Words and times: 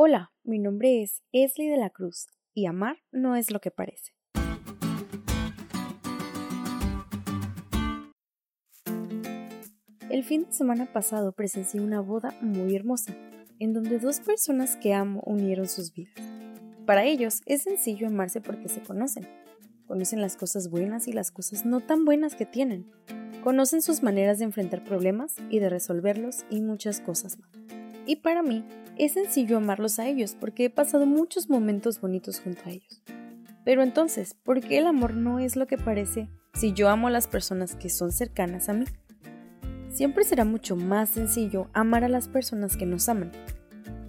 Hola, 0.00 0.30
mi 0.44 0.60
nombre 0.60 1.02
es 1.02 1.24
Esli 1.32 1.66
de 1.66 1.76
la 1.76 1.90
Cruz 1.90 2.28
y 2.54 2.66
amar 2.66 2.98
no 3.10 3.34
es 3.34 3.50
lo 3.50 3.58
que 3.58 3.72
parece. 3.72 4.12
El 10.08 10.22
fin 10.22 10.44
de 10.44 10.52
semana 10.52 10.92
pasado 10.92 11.32
presencié 11.32 11.80
una 11.80 12.00
boda 12.00 12.32
muy 12.40 12.76
hermosa, 12.76 13.12
en 13.58 13.72
donde 13.72 13.98
dos 13.98 14.20
personas 14.20 14.76
que 14.76 14.94
amo 14.94 15.20
unieron 15.26 15.66
sus 15.66 15.92
vidas. 15.92 16.14
Para 16.86 17.02
ellos 17.02 17.42
es 17.46 17.64
sencillo 17.64 18.06
amarse 18.06 18.40
porque 18.40 18.68
se 18.68 18.80
conocen. 18.80 19.26
Conocen 19.88 20.20
las 20.20 20.36
cosas 20.36 20.70
buenas 20.70 21.08
y 21.08 21.12
las 21.12 21.32
cosas 21.32 21.66
no 21.66 21.80
tan 21.80 22.04
buenas 22.04 22.36
que 22.36 22.46
tienen. 22.46 22.88
Conocen 23.42 23.82
sus 23.82 24.04
maneras 24.04 24.38
de 24.38 24.44
enfrentar 24.44 24.84
problemas 24.84 25.34
y 25.50 25.58
de 25.58 25.70
resolverlos 25.70 26.44
y 26.50 26.60
muchas 26.60 27.00
cosas 27.00 27.36
más. 27.40 27.77
Y 28.08 28.16
para 28.16 28.42
mí, 28.42 28.64
es 28.96 29.12
sencillo 29.12 29.58
amarlos 29.58 29.98
a 29.98 30.08
ellos 30.08 30.34
porque 30.40 30.64
he 30.64 30.70
pasado 30.70 31.04
muchos 31.04 31.50
momentos 31.50 32.00
bonitos 32.00 32.40
junto 32.40 32.62
a 32.64 32.70
ellos. 32.70 33.02
Pero 33.66 33.82
entonces, 33.82 34.32
¿por 34.32 34.60
qué 34.62 34.78
el 34.78 34.86
amor 34.86 35.12
no 35.12 35.40
es 35.40 35.56
lo 35.56 35.66
que 35.66 35.76
parece 35.76 36.30
si 36.54 36.72
yo 36.72 36.88
amo 36.88 37.08
a 37.08 37.10
las 37.10 37.28
personas 37.28 37.76
que 37.76 37.90
son 37.90 38.10
cercanas 38.10 38.70
a 38.70 38.72
mí? 38.72 38.86
Siempre 39.90 40.24
será 40.24 40.46
mucho 40.46 40.74
más 40.74 41.10
sencillo 41.10 41.68
amar 41.74 42.02
a 42.02 42.08
las 42.08 42.28
personas 42.28 42.78
que 42.78 42.86
nos 42.86 43.10
aman. 43.10 43.30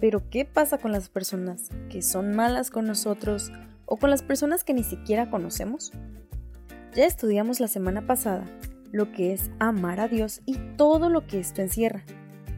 Pero 0.00 0.30
¿qué 0.30 0.46
pasa 0.46 0.78
con 0.78 0.92
las 0.92 1.10
personas 1.10 1.68
que 1.90 2.00
son 2.00 2.34
malas 2.34 2.70
con 2.70 2.86
nosotros 2.86 3.52
o 3.84 3.98
con 3.98 4.08
las 4.08 4.22
personas 4.22 4.64
que 4.64 4.72
ni 4.72 4.82
siquiera 4.82 5.28
conocemos? 5.28 5.92
Ya 6.94 7.04
estudiamos 7.04 7.60
la 7.60 7.68
semana 7.68 8.06
pasada 8.06 8.46
lo 8.92 9.12
que 9.12 9.34
es 9.34 9.50
amar 9.58 10.00
a 10.00 10.08
Dios 10.08 10.40
y 10.46 10.56
todo 10.78 11.10
lo 11.10 11.26
que 11.26 11.38
esto 11.38 11.60
encierra. 11.60 12.02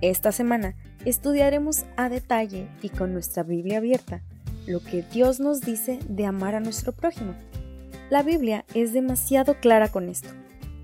Esta 0.00 0.32
semana 0.32 0.74
estudiaremos 1.08 1.84
a 1.96 2.10
detalle 2.10 2.68
y 2.82 2.90
con 2.90 3.14
nuestra 3.14 3.42
Biblia 3.42 3.78
abierta 3.78 4.20
lo 4.66 4.80
que 4.80 5.02
Dios 5.02 5.40
nos 5.40 5.62
dice 5.62 5.98
de 6.06 6.26
amar 6.26 6.54
a 6.54 6.60
nuestro 6.60 6.92
prójimo. 6.92 7.34
La 8.10 8.22
Biblia 8.22 8.66
es 8.74 8.92
demasiado 8.92 9.54
clara 9.54 9.88
con 9.88 10.10
esto, 10.10 10.28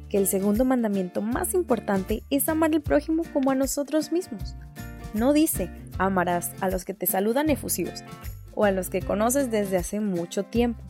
que 0.09 0.17
el 0.17 0.27
segundo 0.27 0.65
mandamiento 0.65 1.21
más 1.21 1.53
importante 1.53 2.23
es 2.31 2.49
amar 2.49 2.73
al 2.73 2.81
prójimo 2.81 3.23
como 3.35 3.51
a 3.51 3.55
nosotros 3.55 4.13
mismos. 4.13 4.57
No 5.13 5.35
dice 5.35 5.69
amarás 5.99 6.53
a 6.63 6.71
los 6.71 6.87
que 6.87 6.95
te 6.95 7.07
saludan 7.07 7.51
efusivos 7.51 8.03
o 8.55 8.65
a 8.65 8.71
los 8.71 8.89
que 8.89 9.03
conoces 9.03 9.51
desde 9.51 9.77
hace 9.77 10.01
mucho 10.01 10.45
tiempo. 10.45 10.81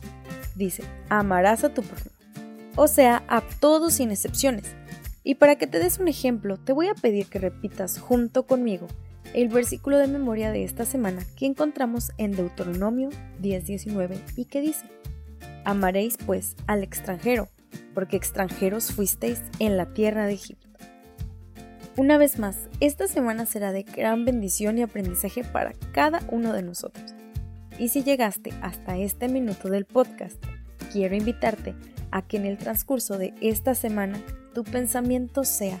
Dice 0.55 0.83
amarás 1.09 1.65
a 1.65 1.73
tu 1.73 1.81
prójimo, 1.81 2.15
o 2.77 2.87
sea, 2.87 3.23
a 3.27 3.41
todos 3.59 3.95
sin 3.95 4.11
excepciones. 4.11 4.73
Y 5.25 5.35
para 5.35 5.57
que 5.57 5.67
te 5.67 5.79
des 5.79 5.99
un 5.99 6.07
ejemplo, 6.07 6.55
te 6.55 6.71
voy 6.71 6.87
a 6.87 6.93
pedir 6.93 7.25
que 7.27 7.39
repitas 7.39 7.99
junto 7.99 8.43
conmigo 8.43 8.87
el 9.35 9.49
versículo 9.49 9.97
de 9.97 10.07
memoria 10.07 10.49
de 10.51 10.63
esta 10.63 10.85
semana 10.85 11.21
que 11.35 11.45
encontramos 11.45 12.13
en 12.17 12.31
Deuteronomio 12.31 13.09
10:19 13.41 14.17
y 14.37 14.45
que 14.45 14.61
dice, 14.61 14.85
Amaréis 15.65 16.17
pues 16.25 16.55
al 16.67 16.83
extranjero, 16.83 17.49
porque 17.93 18.15
extranjeros 18.15 18.93
fuisteis 18.93 19.41
en 19.59 19.75
la 19.75 19.87
tierra 19.87 20.25
de 20.25 20.33
Egipto. 20.33 20.69
Una 21.97 22.17
vez 22.17 22.39
más, 22.39 22.69
esta 22.79 23.09
semana 23.09 23.45
será 23.45 23.73
de 23.73 23.83
gran 23.83 24.23
bendición 24.23 24.77
y 24.77 24.83
aprendizaje 24.83 25.43
para 25.43 25.73
cada 25.91 26.21
uno 26.31 26.53
de 26.53 26.61
nosotros. 26.61 27.13
Y 27.77 27.89
si 27.89 28.03
llegaste 28.03 28.53
hasta 28.61 28.97
este 28.97 29.27
minuto 29.27 29.69
del 29.69 29.83
podcast, 29.83 30.41
quiero 30.93 31.13
invitarte 31.13 31.75
a 32.11 32.21
que 32.21 32.37
en 32.37 32.45
el 32.45 32.57
transcurso 32.57 33.17
de 33.17 33.33
esta 33.41 33.75
semana 33.75 34.17
tu 34.53 34.63
pensamiento 34.63 35.43
sea, 35.43 35.79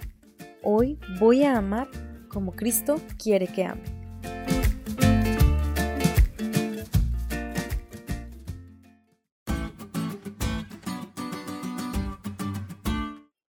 hoy 0.61 0.99
voy 1.19 1.43
a 1.43 1.57
amar 1.57 1.87
como 2.35 2.51
Cristo 2.51 3.01
quiere 3.17 3.47
que 3.47 3.63
ame. 3.63 3.81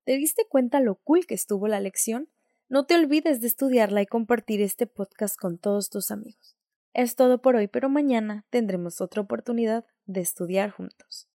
¿Te 0.04 0.16
diste 0.16 0.46
cuenta 0.48 0.78
lo 0.78 0.94
cool 1.02 1.26
que 1.26 1.34
estuvo 1.34 1.66
la 1.66 1.80
lección? 1.80 2.28
No 2.68 2.86
te 2.86 2.94
olvides 2.94 3.40
de 3.40 3.48
estudiarla 3.48 4.02
y 4.02 4.06
compartir 4.06 4.60
este 4.60 4.86
podcast 4.86 5.36
con 5.36 5.58
todos 5.58 5.90
tus 5.90 6.12
amigos. 6.12 6.56
Es 6.94 7.16
todo 7.16 7.42
por 7.42 7.56
hoy, 7.56 7.66
pero 7.66 7.88
mañana 7.88 8.46
tendremos 8.50 9.00
otra 9.00 9.22
oportunidad 9.22 9.84
de 10.04 10.20
estudiar 10.20 10.70
juntos. 10.70 11.28